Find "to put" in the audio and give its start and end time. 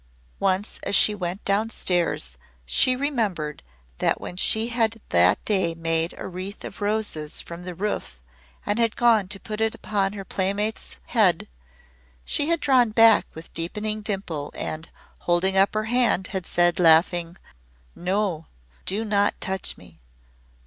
9.27-9.61